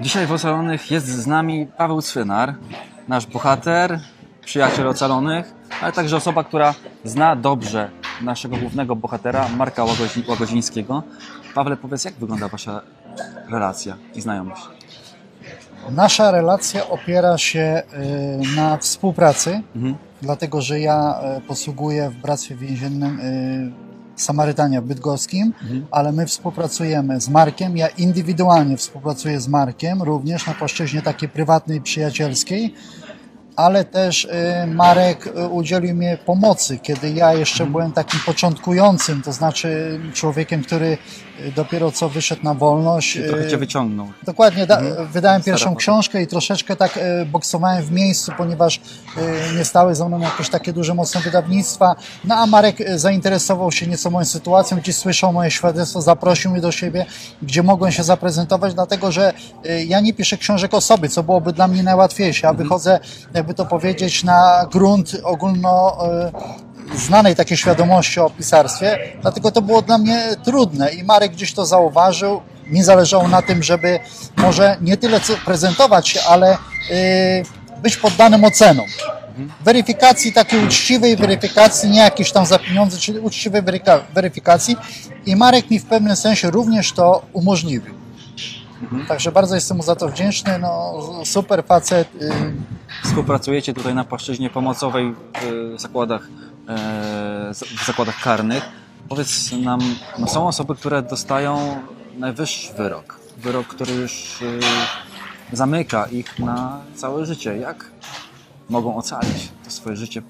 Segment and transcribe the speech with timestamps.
[0.00, 2.54] Dzisiaj w Ocalonych jest z nami Paweł Cwynar,
[3.08, 4.00] nasz bohater,
[4.44, 7.90] przyjaciel Ocalonych, ale także osoba, która zna dobrze
[8.22, 11.02] naszego głównego bohatera, Marka Łagodzi Łagodzińskiego.
[11.54, 12.80] Pawle, powiedz, jak wygląda Wasza
[13.50, 14.62] relacja i znajomość?
[15.90, 17.82] Nasza relacja opiera się
[18.52, 19.96] y, na współpracy, Mhm.
[20.22, 23.85] dlatego że ja y, posługuję w Bractwie Więziennym y,
[24.16, 25.86] Samarytania w Bydgoskim, Mhm.
[25.90, 27.76] ale my współpracujemy z Markiem.
[27.76, 32.74] Ja indywidualnie współpracuję z Markiem, również na płaszczyźnie takiej prywatnej, przyjacielskiej,
[33.56, 37.72] ale też y, Marek y, udzielił mi pomocy, kiedy ja jeszcze Mhm.
[37.72, 40.98] byłem takim początkującym, to znaczy człowiekiem, który
[41.46, 43.18] y, dopiero co wyszedł na wolność.
[43.28, 44.06] Trochę y, Cię wyciągnął.
[44.22, 45.06] Dokładnie, da, Mhm.
[45.08, 45.76] wydałem Stara pierwszą foto.
[45.78, 48.80] książkę i troszeczkę tak boksowałem w miejscu, ponieważ
[49.58, 51.96] nie stały za mną jakieś takie duże, mocne wydawnictwa.
[52.24, 56.72] No a Marek zainteresował się nieco moją sytuacją, gdzieś słyszał moje świadectwo, zaprosił mnie do
[56.72, 57.06] siebie,
[57.42, 59.32] gdzie mogłem się zaprezentować, dlatego że
[59.86, 62.40] ja nie piszę książek o sobie, co byłoby dla mnie najłatwiejsze.
[62.46, 62.68] Ja Mhm.
[62.68, 63.00] wychodzę,
[63.46, 66.32] jakby to powiedzieć, na grunt ogólno e,
[66.98, 71.66] znanej takiej świadomości o pisarstwie, dlatego to było dla mnie trudne i Marek gdzieś to
[71.66, 72.40] zauważył.
[72.66, 74.00] Mi zależało na tym, żeby
[74.36, 76.58] może nie tyle co prezentować się, ale
[76.90, 78.86] yy, być poddanym ocenom.
[79.64, 83.62] Weryfikacji, takiej uczciwej weryfikacji, nie jakieś tam za pieniądze, czyli uczciwej
[84.14, 84.76] weryfikacji
[85.26, 88.05] i Marek mi w pewnym sensie również to umożliwił.
[89.08, 90.92] Także bardzo jestem mu za to wdzięczny, no
[91.24, 92.08] super facet,
[93.04, 96.22] Współpracujecie tutaj na płaszczyźnie pomocowej w zakładach,
[96.68, 98.62] e, w zakładach karnych.
[99.08, 99.80] Powiedz nam,
[100.18, 101.76] no są osoby, które dostają
[102.18, 103.18] najwyższy wyrok.
[103.38, 104.42] Wyrok, który już
[105.52, 107.56] e, zamyka ich na całe życie.
[107.56, 107.90] Jak
[108.68, 110.22] mogą ocalić to swoje życie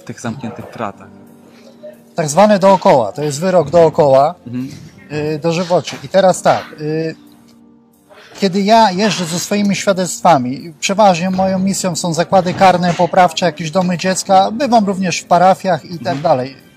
[0.00, 1.08] w tych zamkniętych kratach?
[2.14, 4.68] tak zwane dookoła, to jest wyrok dookoła, Mhm.
[5.12, 5.96] y, dożywocie.
[6.04, 6.64] I teraz tak,
[8.38, 13.98] kiedy ja jeżdżę ze swoimi świadectwami, przeważnie moją misją są zakłady karne, poprawcze, jakieś domy
[13.98, 16.67] dziecka, bywam również w parafiach i tak dalej.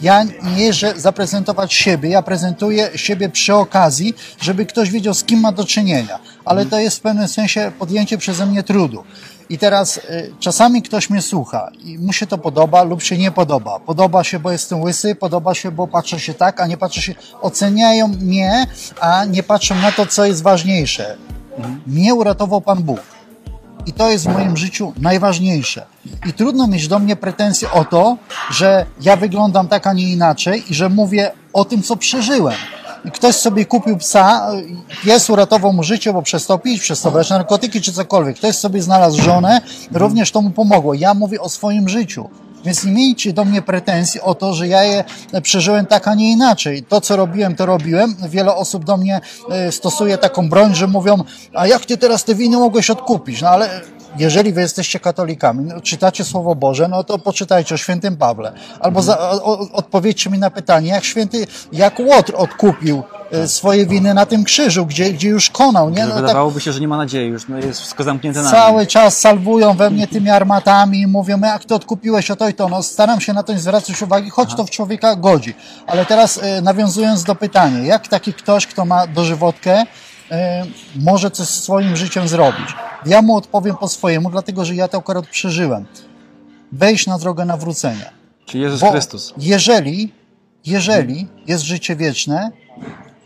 [0.00, 5.40] Ja nie jeżdżę zaprezentować siebie, ja prezentuję siebie przy okazji, żeby ktoś wiedział, z kim
[5.40, 6.18] ma do czynienia.
[6.44, 9.04] Ale to jest w pewnym sensie podjęcie przeze mnie trudu.
[9.50, 13.30] I teraz y, czasami ktoś mnie słucha i mu się to podoba lub się nie
[13.30, 13.80] podoba.
[13.80, 17.14] Podoba się, bo jestem łysy, podoba się, bo patrzę się tak, a nie patrzę się.
[17.40, 18.66] Oceniają mnie,
[19.00, 21.16] a nie patrzą na to, co jest ważniejsze.
[21.86, 23.17] Mnie uratował Pan Bóg.
[23.88, 25.86] I to jest w moim życiu najważniejsze.
[26.26, 28.16] I trudno mieć do mnie pretensje o to,
[28.50, 32.54] że ja wyglądam tak, a nie inaczej i że mówię o tym, co przeżyłem.
[33.14, 34.50] Ktoś sobie kupił psa,
[35.04, 38.36] pies uratował mu życie, bo przestał pić, przestał brać narkotyki czy cokolwiek.
[38.36, 39.60] Ktoś sobie znalazł żonę,
[39.92, 40.94] również to mu pomogło.
[40.94, 42.28] Ja mówię o swoim życiu.
[42.64, 45.04] Więc nie miejcie do mnie pretensji o to, że ja je
[45.42, 46.82] przeżyłem tak, a nie inaczej.
[46.82, 48.16] To, co robiłem, to robiłem.
[48.28, 49.20] Wiele osób do mnie
[49.50, 51.24] e, stosuje taką broń, że mówią,
[51.54, 53.42] a jak ty teraz te winy mogłeś odkupić?
[53.42, 53.80] No ale
[54.18, 58.52] jeżeli wy jesteście katolikami, no, czytacie Słowo Boże, no to poczytajcie o świętym Pawle.
[58.80, 63.02] Albo za, o, odpowiedzcie mi na pytanie, jak święty, jak Łotr odkupił
[63.46, 66.06] swoje winy na tym krzyżu, gdzie, gdzie już konał, nie?
[66.06, 68.86] No, tak, wydawałoby się, że nie ma nadziei już, no jest wszystko zamknięte na Cały
[68.86, 72.68] czas salwują we mnie tymi armatami i mówią, jak ty odkupiłeś o to i to.
[72.68, 75.54] No, staram się na to nie zwracać uwagi, choć to w człowieka godzi.
[75.86, 79.84] Ale teraz e, nawiązując do pytania, jak taki ktoś, kto ma dożywotkę,
[80.30, 80.64] e,
[80.96, 82.74] może coś z swoim życiem zrobić?
[83.06, 85.86] Ja mu odpowiem po swojemu, dlatego że ja to akurat przeżyłem.
[86.72, 88.10] Wejść na drogę nawrócenia.
[88.46, 89.34] Czyli Jezus Bo Chrystus.
[89.38, 90.12] jeżeli,
[90.66, 92.50] jeżeli jest życie wieczne,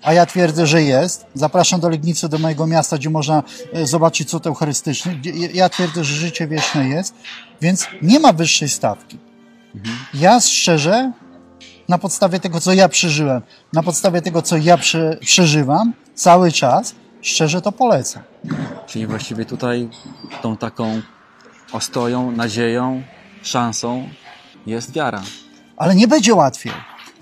[0.02, 3.42] a ja twierdzę, że jest, zapraszam do Legnicy, do mojego miasta, gdzie można
[3.72, 5.20] e, zobaczyć cud eucharystyczny,
[5.54, 7.14] ja twierdzę, że życie wieczne jest,
[7.60, 9.18] więc nie ma wyższej stawki.
[10.14, 11.12] Ja szczerze,
[11.88, 13.42] na podstawie tego, co ja przeżyłem,
[13.72, 18.22] na podstawie tego, co ja prze, przeżywam cały czas, szczerze to polecam.
[18.86, 19.88] Czyli właściwie tutaj
[20.42, 21.02] tą taką
[21.72, 23.02] ostoją, nadzieją,
[23.42, 24.08] szansą
[24.66, 25.22] jest wiara.
[25.76, 26.72] Ale nie będzie łatwiej.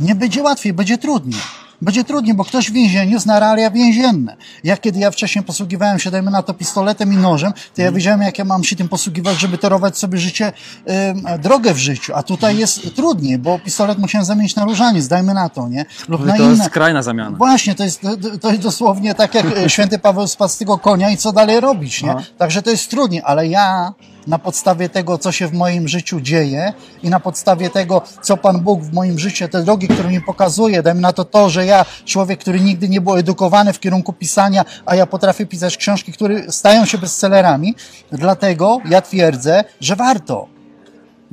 [0.01, 1.41] Nie będzie łatwiej, będzie trudniej.
[1.83, 4.37] Będzie trudniej, bo ktoś w więzieniu zna realia więzienne.
[4.65, 8.23] Ja kiedy ja wcześniej posługiwałem się, dajmy na to, pistoletem i nożem, to ja wiedziałem,
[8.23, 10.53] jak ja mam się tym posługiwać, żeby torować sobie życie,
[10.85, 12.12] em, drogę w życiu.
[12.15, 15.85] A tutaj jest trudniej, bo pistolet musiałem zamienić na różaniec, dajmy na to, nie?
[16.09, 16.50] Lub na to inne.
[16.50, 17.37] jest skrajna zamiana.
[17.37, 18.00] Właśnie, to jest,
[18.41, 22.03] to, jest dosłownie tak jak święty Paweł spadł z tego konia i co dalej robić,
[22.03, 22.11] nie?
[22.11, 22.23] Aha.
[22.38, 23.94] Także to jest trudniej, ale ja
[24.26, 26.72] na podstawie tego, co się w moim życiu dzieje
[27.02, 30.82] i na podstawie tego, co Pan Bóg w moim życiu, te drogi, które mi pokazuje,
[30.82, 34.64] dajmy na to to, że ja, człowiek, który nigdy nie był edukowany w kierunku pisania,
[34.87, 37.75] a ja potrafię pisać książki, które stają się bestsellerami,
[38.12, 40.49] dlatego ja twierdzę, że warto.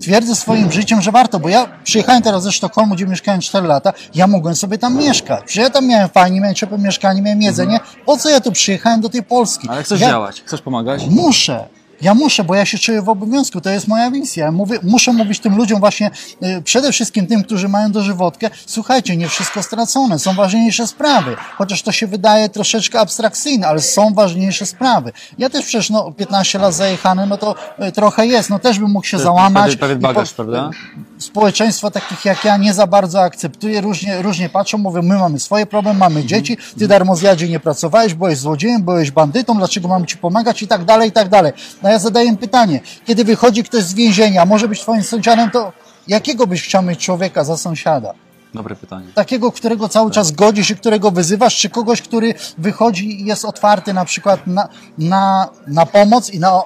[0.01, 3.93] twierdzę swoim życiem, że warto, bo ja przyjechałem teraz ze Sztokholmu, gdzie mieszkałem 4 lata,
[4.15, 5.43] ja mogłem sobie tam mieszkać.
[5.45, 7.79] Przecież ja tam miałem fajnie, miałem ciepłe mieszkanie, miałem jedzenie.
[8.05, 9.69] Po co ja tu przyjechałem do tej Polski?
[9.69, 11.07] Ale chcesz ja działać, chcesz pomagać?
[11.09, 11.67] Muszę.
[12.01, 14.51] Ja muszę, bo ja się czuję w obowiązku, to jest moja misja.
[14.51, 16.11] Mówię, muszę mówić tym ludziom właśnie,
[16.43, 21.35] y, przede wszystkim tym, którzy mają dożywotkę, słuchajcie, nie wszystko stracone, są ważniejsze sprawy.
[21.57, 25.11] Chociaż to się wydaje troszeczkę abstrakcyjne, ale są ważniejsze sprawy.
[25.37, 27.55] Ja też przecież, no, 15 lat zajechany, no to
[27.87, 29.75] y, trochę jest, no też bym mógł się załamać.
[29.75, 30.69] Pewien, bagaż, po- prawda?
[31.17, 35.65] społeczeństwo takich jak ja nie za bardzo akceptuje, różnie, różnie patrzą, mówią, my mamy swoje
[35.65, 40.61] problemy, mamy dzieci, ty darmozjadzie nie pracowałeś, byłeś złodziejem, byłeś bandytą, dlaczego mamy ci pomagać
[40.61, 41.53] i tak dalej, i tak dalej.
[41.87, 45.73] No ja zadaję pytanie, kiedy wychodzi ktoś z więzienia, może być twoim sąsiadem, to
[46.07, 48.13] jakiego byś chciał mieć człowieka za sąsiada?
[48.53, 49.07] Dobre pytanie.
[49.13, 53.93] Takiego, którego cały czas godzisz i którego wyzywasz, czy kogoś, który wychodzi i jest otwarty
[53.93, 54.67] na przykład na,
[54.97, 56.61] na, na pomoc i na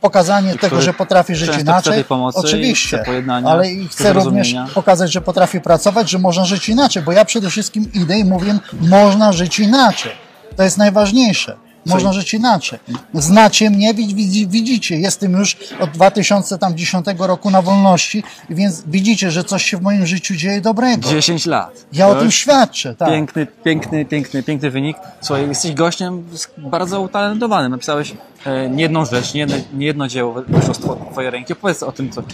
[0.00, 2.04] pokazanie tego, który że potrafi żyć inaczej.
[2.04, 3.04] pomocy i Oczywiście,
[3.44, 7.24] ale i chce chcę również pokazać, że potrafi pracować, że można żyć inaczej, bo ja
[7.24, 10.12] przede wszystkim idę i mówię, można żyć inaczej.
[10.56, 11.65] To jest najważniejsze.
[11.86, 12.78] Można żyć inaczej.
[13.14, 19.44] Znacie mnie, widz- widzi- widzicie, jestem już od 2010 roku na wolności, więc widzicie, że
[19.44, 21.08] coś się w moim życiu dzieje dobrego.
[21.10, 21.86] 10 lat.
[21.92, 23.08] Ja o To tym już świadczę, tak.
[23.08, 24.96] Piękny, piękny, piękny, piękny wynik.
[25.20, 26.24] Słuchaj, jesteś gościem
[26.58, 27.70] bardzo utalentowanym.
[27.72, 28.14] Napisałeś
[28.46, 31.52] e, nie jedną rzecz, nie jedno, nie jedno dzieło wyszło z two- twojej ręki.
[31.52, 32.24] Opowiedz o tym, co, e,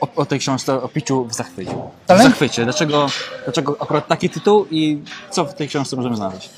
[0.00, 1.74] o, o tej książce, o piciu w zachwycie.
[2.08, 2.64] W zachwycie.
[2.64, 3.06] Dlaczego,
[3.44, 6.50] dlaczego akurat taki tytuł i co w tej książce możemy znaleźć?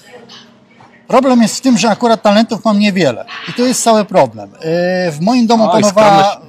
[1.11, 3.25] Problem jest w tym, że akurat talentów mam niewiele.
[3.49, 4.51] I to jest cały problem.
[4.51, 6.41] Yy, W moim domu Oj, panowała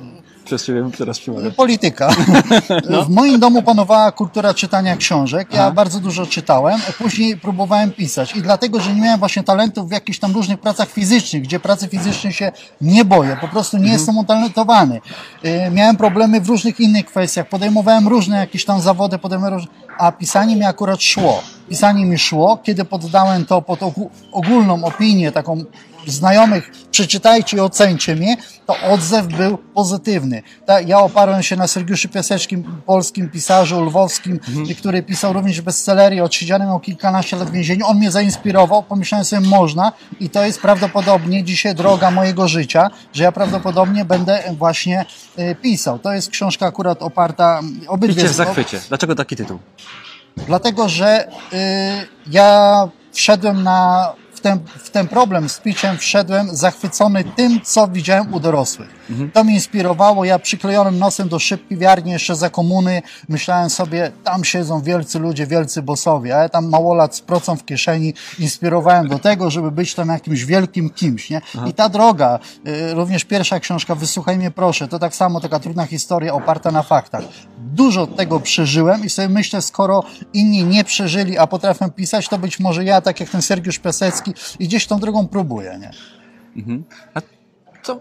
[0.45, 1.19] Przez ciebie teraz
[1.55, 2.09] polityka.
[2.89, 3.05] No.
[3.05, 5.53] W moim domu panowała kultura czytania książek.
[5.53, 5.71] Ja Aha.
[5.71, 6.79] bardzo dużo czytałem.
[6.97, 8.35] Później próbowałem pisać.
[8.35, 11.87] I dlatego, że nie miałem właśnie talentów w jakichś tam różnych pracach fizycznych, gdzie pracy
[11.87, 13.37] fizycznej się nie boję.
[13.41, 15.01] Po prostu nie jestem utalentowany.
[15.71, 17.49] Miałem problemy w różnych innych kwestiach.
[17.49, 21.43] Podejmowałem różne jakieś tam zawody, podejmowałem różne, a pisanie mi akurat szło.
[21.69, 25.63] Pisanie mi szło, kiedy poddałem to pod ogó- ogólną opinię, taką
[26.07, 30.43] znajomych, przeczytajcie i ocencie mnie, to odzew był pozytywny.
[30.65, 34.39] Ta, ja oparłem się na Sergiuszu Piaseckim, polskim pisarzu lwowskim,
[34.79, 37.85] który pisał również bestsellery, odsiedziany miał kilkanaście lat w więzieniu.
[37.87, 43.23] On mnie zainspirował, pomyślałem sobie, można i to jest prawdopodobnie dzisiaj droga mojego życia, że
[43.23, 45.05] ja prawdopodobnie będę właśnie
[45.39, 45.99] y, pisał.
[45.99, 48.79] To jest książka akurat oparta, obydwie Picie w zachwycie.
[48.89, 49.59] Dlaczego taki tytuł?
[50.37, 51.57] Dlatego, że y,
[52.27, 58.39] ja wszedłem na, ten, w ten problem z piciem, wszedłem zachwycony tym, co widziałem u
[58.39, 58.89] dorosłych.
[59.33, 60.25] To mnie inspirowało.
[60.25, 65.47] Ja przyklejonym nosem do szyb piwiarni jeszcze za komuny myślałem sobie, tam siedzą wielcy ludzie,
[65.47, 69.93] wielcy bossowie, a ja tam małolat z procą w kieszeni inspirowałem do tego, żeby być
[69.93, 71.41] tam jakimś wielkim kimś, nie?
[71.67, 75.85] I ta droga, y, również pierwsza książka, Wysłuchaj mnie proszę, to tak samo taka trudna
[75.85, 77.23] historia oparta na faktach.
[77.57, 80.03] Dużo tego przeżyłem i sobie myślę, skoro
[80.33, 84.30] inni nie przeżyli, a potrafię pisać, to być może ja, tak jak ten Sergiusz Piasecki
[84.59, 85.91] i gdzieś tą drogą próbuję, nie?
[87.13, 87.21] A
[87.83, 87.99] co,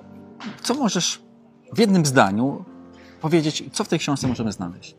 [0.63, 1.21] co możesz
[1.73, 2.65] w jednym zdaniu
[3.21, 4.95] powiedzieć, co w tej książce możemy znaleźć?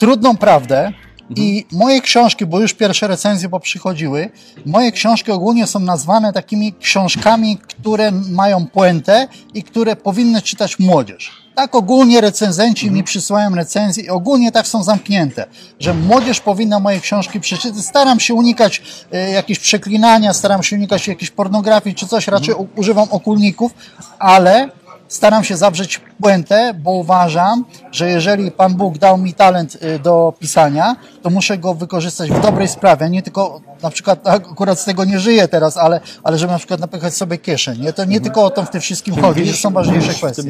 [0.00, 0.92] trudną prawdę
[1.36, 4.30] i moje książki, bo już pierwsze recenzje poprzychodziły,
[4.66, 11.49] moje książki ogólnie są nazwane takimi książkami, które mają puentę i które powinny czytać młodzież.
[11.60, 15.46] Tak ogólnie recenzenci mi przysyłają recenzje i ogólnie tak są zamknięte,
[15.80, 17.84] że młodzież powinna moje książki przeczytać.
[17.84, 22.68] Staram się unikać e, jakichś przeklinania, staram się unikać jakiejś pornografii czy coś, raczej u-
[22.76, 23.72] używam okulników,
[24.18, 24.68] ale
[25.08, 30.32] staram się zawrzeć puentę, bo uważam, że jeżeli Pan Bóg dał mi talent y, do
[30.38, 35.04] pisania, to muszę go wykorzystać w dobrej sprawie, nie tylko, na przykład akurat z tego
[35.04, 37.80] nie żyję teraz, ale, ale żeby na przykład napychać sobie kieszeń.
[37.80, 37.92] Nie?
[37.92, 40.42] To nie tylko o to w tym wszystkim chodzi, są ważniejsze kwestie.